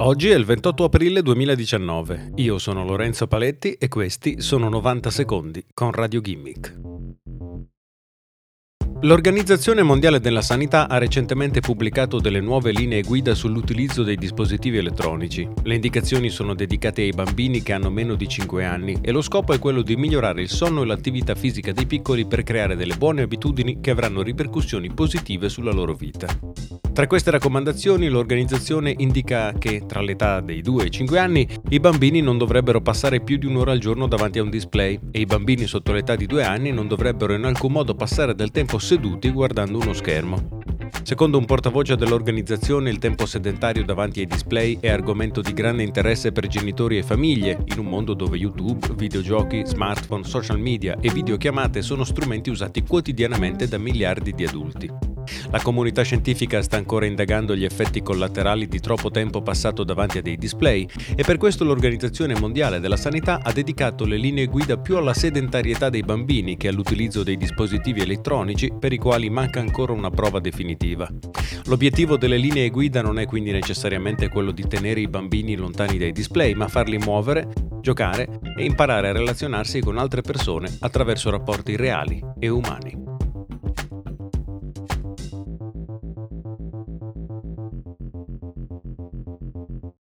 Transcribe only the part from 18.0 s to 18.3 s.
di